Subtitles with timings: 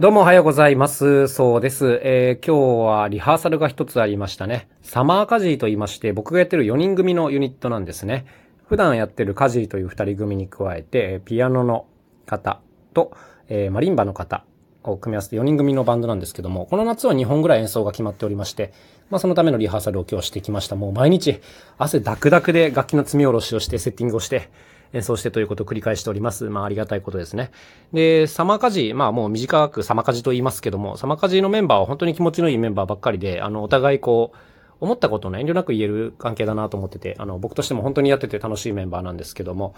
[0.00, 1.28] どうもおはようございます。
[1.28, 2.00] そうです。
[2.02, 4.66] えー今日はリハーサルが一つありましたね。
[4.80, 8.24] サマーカジーと言いまして、僕がやってる4人組のユニットなんですね。
[8.66, 11.84] 普段やってるカジーという2人組に加えて、ピアノの
[12.24, 12.60] 方
[12.94, 13.14] と、
[13.50, 14.46] えーマリンバの方
[14.84, 18.72] を組み合わせて4人組のバンドなんですけども、この夏は2本ぐらい演奏が決まっておりまして、
[19.10, 20.76] まあそのためのリハーサルを今日してきました。
[20.76, 21.42] もう毎日
[21.76, 24.48] 汗ダクダクで楽器の積み下ろしをして、セッティングをして、
[24.92, 26.48] 演奏してということを繰り返しております。
[26.48, 27.50] まあありがたいことですね。
[27.92, 34.36] で、サマーカジ、まあもう短くサマカジと言いますけども、サマカジのメンバーは本当に気持ちのいいメンバーばっかりで、あの、お互いこう、
[34.80, 39.74] 思ったことをね、遠慮なく言える関係だなと思ってて、あの、僕としても本当にやってて楽しいメンバーなんですけども、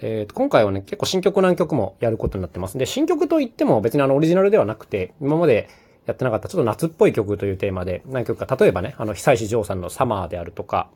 [0.00, 2.76] えー今回はね、結構新曲何曲もやることになってます。
[2.76, 5.68] で、新曲といっても別にあの、オリジナルではなくて、今まで
[6.06, 10.88] やってなかったちょっと夏っぽい曲というテーマで何曲か、例えばね、あの、久石譲さんのサマーであるとか、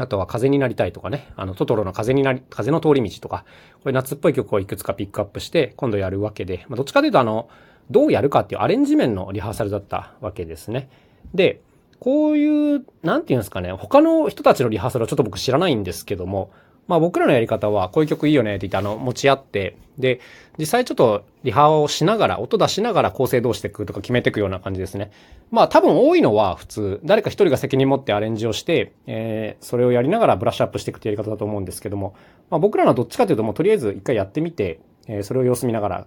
[0.00, 3.44] あとは風になりたいとかね、あの、トトロの風になり、風の通り道とか、
[3.82, 7.50] これ夏っぽい曲をいくつかピックアップして、今度やるわけで、まあ、どっちかというとあの、
[7.90, 10.88] どうやるかっていうアレンジ面のリハーサルだったわけですね。
[11.34, 11.60] で、
[11.98, 16.50] こういう、なんていうんですかね、他の人たちのリハーサルはちょっと僕知らないんですけども、
[16.88, 20.20] まあ僕らのやり方は、こういう曲いいよねって言って、あの、持ち合って、で、
[20.58, 25.10] 実際ちょっとリハをしながら、音出しながら構成どうしていくとか決めていくような感じですね。
[25.50, 32.14] まあ多分多いのは普通、誰か一人が責任持ってアレンジをして、えー、それをやりながらブラッシュアップしていくってやり方だと思うんですけども、
[32.50, 36.06] まあ僕らのはどっちかというともうとりあえず一回やってみて、えーそれを様子見ながら、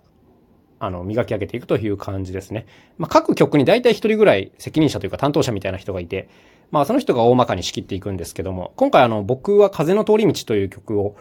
[0.80, 2.66] あの、磨き上げていくという感じですね。
[2.98, 6.30] まあ各曲に大体一人ぐらい責任者というか担当者みたいな人がいて、
[6.72, 11.16] まあその人が大まかに仕切っていくんですけども、今回あの僕は風の通り道という曲を、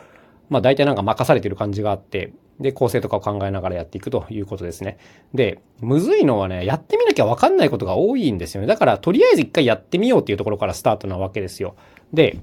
[0.49, 4.99] まあ大体なんか任されてる感じがあって、で、構成とかを考えながらやっていくということですね。
[5.35, 8.67] で、むずいのはね、やってみなきゃわかんないことが多いんですよね。
[8.67, 11.75] だから、とりあえず一回やってみようっていうところからスタートなわけですよ。
[12.13, 12.39] で、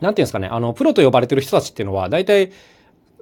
[0.00, 2.52] なんていうんですかね、あの、プロと呼ばれてる人たちっていうのは、大体、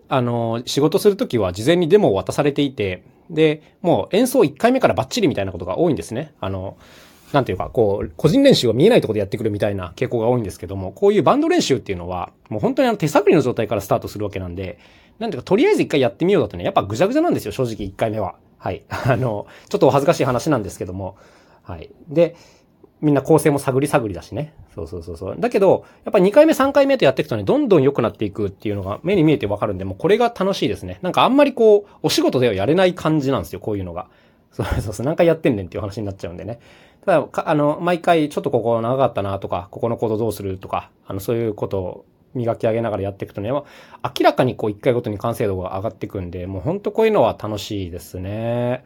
[0.09, 6.33] あの、仕事するときは事前にデモを渡されていて、で、もう演奏1回目からバッチリみたいなことが多いんですね。
[6.41, 6.77] あの、
[7.33, 14.79] なんていうか、こう、個人練習が見えないところでやってくるみたいな傾向が多いんですけども、こういうバンド練習っていうのは、もう本当にあの手探りの状態からスタートするわけなんで、
[15.19, 18.37] なんていうか、とりあえず一回やってみようだとね、やっぱぐちゃぐちゃなんですよ、正直1回目は。
[18.59, 18.85] はい。
[18.89, 21.17] あの、ちょっとお恥ずかしい話なんですけども、
[21.63, 21.91] はい。
[22.09, 22.37] で、
[23.01, 24.55] みんな構成も探り探りだしね。
[24.75, 25.37] そうそうそうそう。
[25.39, 30.99] だけど、やっぱ2回目3回目とやっていくとね、どんどん良くなっていくっていうのが目に見えてわかるんで、もうこれが楽しいですね。
[31.03, 34.09] なんかあんまりこう、お仕事ではやれない感じなんですよ、こういうのが。
[34.53, 36.59] そうそうそう、何回やってんねんっていう話になっちゃうんでね。
[37.05, 43.65] ただ、かあの、毎回ちょっとここ長かったなとか、ここのコードどうするとか、あの、そういうことを磨き上げながらやっていくとね、明
[44.23, 48.85] らかにこう1回ごとに完成度が上がっていくんで、もうほんとこういうのは楽しいですね。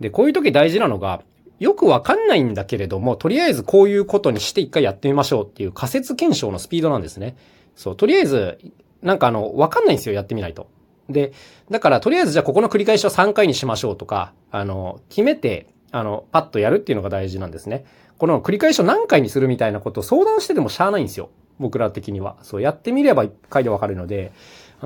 [0.00, 1.22] で、こういう時大事なのが、
[1.58, 7.36] よくわかんないんだけれども、とりあえずこういうことにして一回やってみましょうっていう仮説検証のスピードなんですね。
[7.74, 8.58] そう、とりあえず、
[9.02, 10.68] なんかあの、わかんないんですよ、やってみないと。
[11.08, 11.32] で、
[11.70, 17.84] だからとりあえずじゃあここの繰り返しを3回にしましょうとか、あの、決めて、あの、パッとやるっていうのが大事なんですね。
[18.18, 21.30] この繰り返しを何回にするみたいなことを相談しててもしゃあないんですよ。
[21.58, 22.36] 僕ら的には。
[22.42, 24.32] そう、やってみれば1回でわかるので、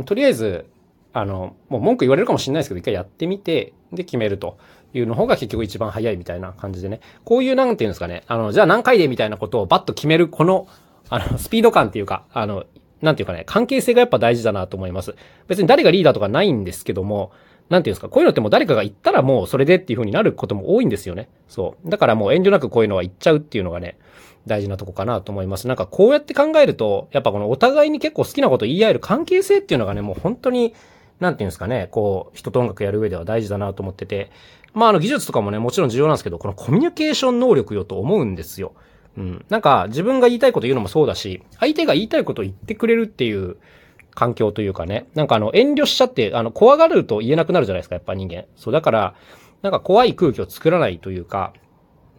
[0.05, 0.67] とりあえず、
[1.13, 4.57] あの、もう文句言われるかもしれないですけど、一回やってみて、で決めると
[4.95, 7.01] いうの方が結局一番早いみたいな感じでね。
[7.25, 10.67] こういうなんていうんですかね、あの、じゃあ何回でみたいなことをバッと決める、この、
[11.09, 12.65] あの、スピード感っていうか、あの、
[13.03, 15.15] なんていうかね、関係性がやっぱ大事だなと思います。
[15.49, 17.33] 別に誰がリーダーとかないんですけども、
[17.69, 21.29] なんていうんですか、こういうのってもう誰かが言ったらもうそれでっていう風になることも多いんですよね。
[21.49, 21.91] そう。
[21.91, 23.99] だからもう遠慮なくこういうのは言っちゃうっていうのがね、
[24.47, 25.69] 大事なとこかなと思います。
[25.69, 30.75] なんかこうやって考えると、やっぱこのお互いに結構好きなこと言い合える関係性っていうのがね、もう本当に、
[31.23, 34.31] なんていうんですかね、こう、人と音楽やる上では大事だなと思ってて、
[34.75, 38.75] まああの技術とかもね、もちろん重要なんですけど、このコミュニケーション能力よと思うんですよ。
[39.17, 39.45] うん。
[39.49, 43.57] なんか自分が言いたいこと言うのもそうだし、相手が言いたいことを言ってくれるっていう
[44.15, 48.45] 環境というかね、なんかあの遠慮しちゃって、あの怖がると言えなくなるじゃないですか、やっぱ人間。
[48.57, 49.15] そう、だから、
[49.63, 51.53] なんか怖い空気を作らないというか、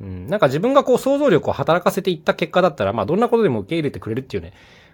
[0.02, 4.54] うん、なんか自分がこう想像力を働かせていった結果だったら、まあどんなことでも受け入れてくれるっていうね、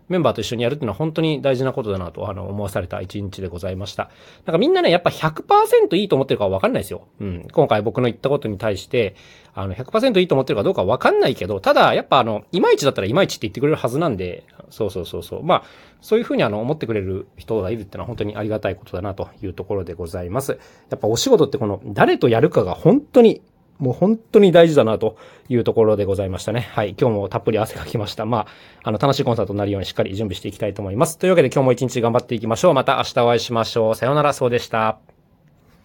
[0.09, 4.09] メンバーと一緒にやるっていうのは本当に大事なことだなと、あの、思わされた一日でございました。
[4.45, 7.07] なんかみんなね、やっぱ100%いいと思ってるかはわかんないですよ。
[7.21, 7.47] うん。
[7.51, 9.15] 今回僕の言ったことに対して、
[9.53, 15.43] あの、100%いいと思ってるかどうかわかんないけど、ただ、やっぱあの、いまいちだったらいまいちって言ってくれるはずなんで、そうそうそうそう。
[15.43, 15.63] まあ、
[16.01, 20.59] そういうふうにあの、思ってくれる人がいるってのは本当にありがたいことだなというところでございます。
[20.89, 23.41] やっぱお仕事ってこの、誰とやるかが本当に
[23.79, 25.17] もう本当に大事だなと
[25.47, 26.69] いうところでございましたね。
[26.73, 26.95] はい。
[26.99, 28.25] 今日もたっぷり汗かきました。
[28.25, 28.47] まあ、
[28.83, 31.17] あの、楽しいコンサートになるようにしっかり準備していきたいと思います。
[31.17, 32.73] というわけで今日も一日頑張っていきましょう。
[32.73, 33.95] また明日お会いしましょう。
[33.95, 35.08] さようなら、そうでした。